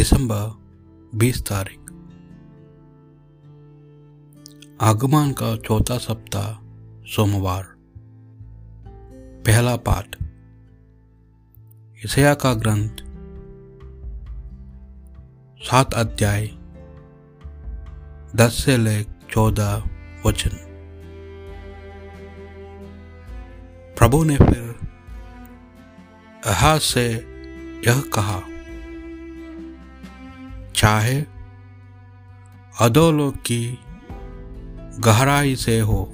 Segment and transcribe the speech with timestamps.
[0.00, 0.58] दिसंबर
[1.18, 1.78] 20 तारीख।
[4.80, 6.54] आगमन का चौथा सप्ताह
[7.04, 7.62] सोमवार।
[9.46, 10.16] पहला पाठ।
[12.04, 12.96] इसया का ग्रंथ।
[15.62, 16.46] सात अध्याय।
[18.36, 19.84] दस से ले चौदह
[20.26, 20.50] वचन।
[23.98, 24.88] प्रभु ने फिर
[26.46, 27.06] अहा से
[27.86, 28.59] यह कहा
[30.80, 31.22] चाहे
[32.80, 33.78] अधोलोक की
[35.00, 36.12] गहराई से हो,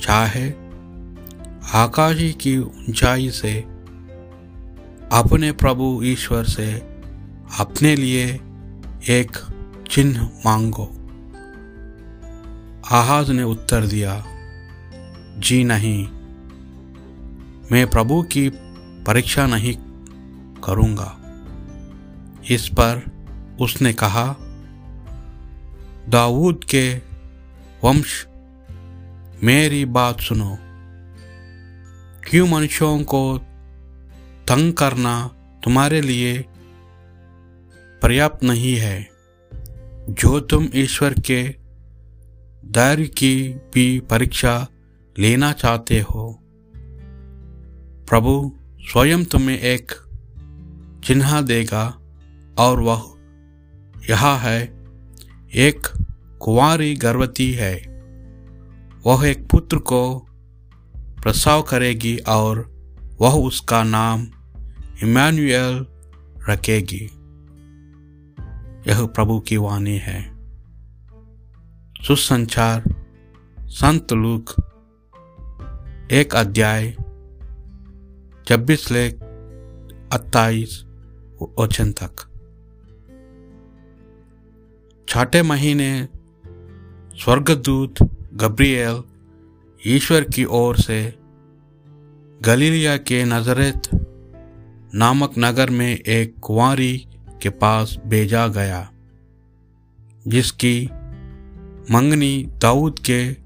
[0.00, 0.50] चाहे
[1.74, 3.60] आकाशी की ऊंचाई से,
[5.12, 6.72] अपने प्रभु ईश्वर से,
[7.58, 8.26] अपने लिए
[9.10, 9.30] एक
[9.90, 10.90] चिन्ह मांगो।
[12.90, 14.24] आहाज ने उत्तर दिया,
[15.38, 16.08] जी नहीं,
[17.72, 18.48] मैं प्रभु की
[19.06, 19.74] परीक्षा नहीं
[20.64, 21.16] करूँगा।
[22.50, 23.10] इस पर
[23.60, 24.36] उसने कहा,
[26.08, 26.94] दाऊद के
[27.84, 28.26] वंश,
[29.42, 30.58] मेरी बात सुनो।
[32.30, 33.38] क्यों मनुष्यों को
[34.48, 35.30] तंग करना
[35.64, 36.44] तुम्हारे लिए
[38.02, 39.10] पर्याप्त नहीं है?
[40.10, 41.48] जो तुम ईश्वर के
[42.66, 44.68] धैर्य की भी परीक्षा
[45.18, 46.42] लेना चाहते हो।
[48.08, 49.92] प्रभु स्वयं तुम्हें एक
[51.04, 51.99] चिन्ह देगा।
[52.60, 53.14] और वह
[54.10, 54.64] यह है।
[55.54, 56.06] एक
[56.40, 58.02] कुंवारी गर्भवती है।
[59.06, 60.18] वह एक पुत्र को
[61.22, 62.80] प्रसव करेगी और
[63.20, 64.26] वह उसका नाम
[65.02, 65.86] इमानुएल
[66.48, 67.04] रखेगी।
[68.90, 70.32] यह प्रभु की वाणी है।
[72.06, 73.06] सुसंचार,
[73.60, 74.50] संत लूक,
[76.12, 76.90] एक अध्याय,
[78.48, 79.14] छब्बीस लेख,
[80.12, 80.84] अट्ठाईस
[81.58, 82.29] वचन तक।
[85.20, 86.08] छठे महीने
[87.14, 88.02] स्वर्गदूत
[88.34, 89.02] गब्रियल
[89.86, 91.14] ईश्वर की ओर से
[92.42, 93.82] गलीलिया के नजरेत
[94.94, 97.08] नामक नगर में एक कुंवारी
[97.42, 98.90] के पास भेजा गया,
[100.28, 100.84] जिसकी
[101.90, 103.36] मंगनी दाऊद के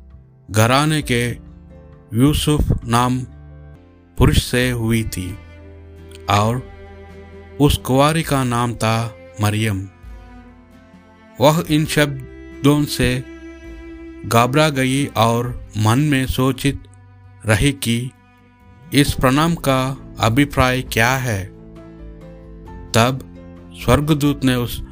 [0.51, 1.31] घराने के
[2.19, 3.19] यूसुफ नाम
[4.19, 5.39] पुरुष से हुई थी
[6.31, 6.62] और
[7.61, 9.89] उस कुंवारी का नाम था मरियम।
[11.41, 13.25] वह इन शब्दों से
[14.27, 16.83] घबरा गई और मन में सोचित
[17.47, 18.11] रही कि
[18.95, 21.44] इस प्रणाम का अभिप्राय क्या है।
[22.93, 23.31] तब
[23.84, 24.83] स्वर्गदूत ने उस,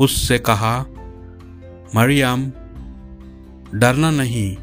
[0.00, 0.86] उससे कहा,
[1.96, 2.52] मरियम,
[3.74, 4.56] डरना नहीं,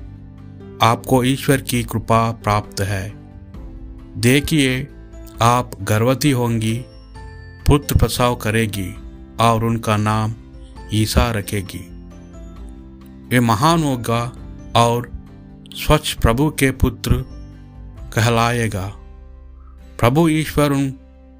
[0.82, 3.14] आपको ईश्वर की कृपा प्राप्त है।
[4.18, 4.88] देखिए,
[5.42, 6.86] आप गर्भवती होंगी,
[7.68, 8.96] पुत्र प्रसाव करेगी
[9.40, 10.34] और उनका नाम
[10.94, 12.00] ईसा रखेगी।
[13.30, 14.32] वे महान होगा
[14.76, 15.12] और
[15.74, 17.26] स्वच्छ प्रभु के पुत्र
[18.14, 18.94] कहलाएगा।
[20.00, 20.94] प्रभु ईश्वर उन,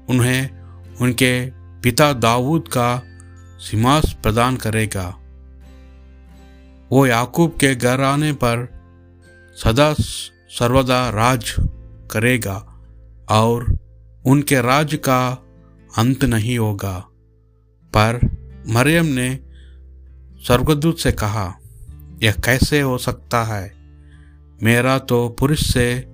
[0.08, 0.60] उन्हें
[1.00, 1.50] उनके
[1.82, 3.02] पिता दाऊद का
[3.58, 5.16] सिमास प्रदान करेगा।
[6.92, 8.80] वो याकूब के घर आने पर
[9.64, 9.94] सदा
[10.48, 11.56] सर्वदा राज
[12.10, 12.80] करेगा
[13.30, 13.78] और
[14.26, 15.44] उनके राज का
[15.98, 17.06] अंत नहीं होगा।
[17.96, 19.38] पर मरियम ने
[20.46, 21.54] स्वर्गदूत से कहा,
[22.22, 23.72] यह कैसे हो सकता है?
[24.62, 26.04] मेरा तो पुरुष से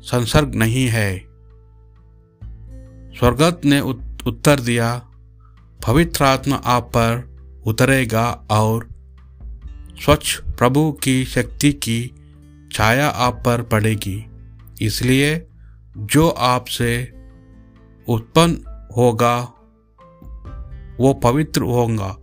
[0.00, 1.18] संसर्ग नहीं है।
[3.18, 5.06] स्वर्गत ने उत्तर दिया,
[5.86, 7.34] पवित्र आत्मा आप पर
[7.66, 8.88] उतरेगा और
[10.04, 12.10] स्वच्छ प्रभु की शक्ति की
[12.72, 14.26] छाया आप पर पड़ेगी।
[14.82, 15.46] इसलिए
[15.96, 17.12] जो आपसे
[18.08, 19.52] उत्पन्न होगा
[21.00, 22.16] वो पवित्र होगा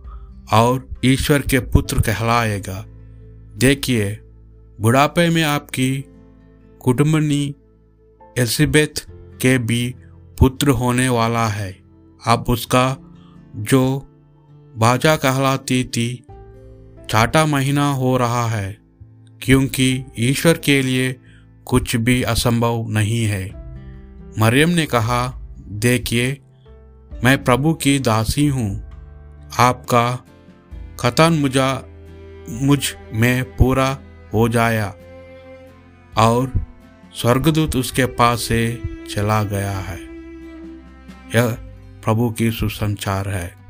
[0.52, 2.84] और ईश्वर के पुत्र कहलाएगा।
[3.58, 4.18] देखिए,
[4.80, 6.04] बुढ़ापे में आपकी
[6.80, 7.54] कुटुंबनी
[8.38, 9.94] एलिजबेथ के भी
[10.38, 11.78] पुत्र होने वाला है।
[12.26, 12.96] अब उसका
[13.56, 14.08] जो
[14.76, 16.26] बाजा कहलाती थी,
[17.10, 18.78] छाटा महीना हो रहा है,
[19.42, 21.16] क्योंकि ईश्वर के लिए
[21.66, 23.44] कुछ भी असंभव नहीं है।
[24.38, 26.41] मरियम ने कहा, देखिए
[27.24, 28.90] मैं प्रभु की दासी हूँ।
[29.58, 30.24] आपका
[31.00, 31.82] खतन मुझा,
[32.48, 33.98] मुझमें पूरा
[34.34, 34.94] हो जाया
[36.18, 36.52] और
[37.14, 40.00] स्वर्गदूत उसके पास से चला गया है।
[41.34, 41.48] यह
[42.04, 43.61] प्रभु की सुसंचार है।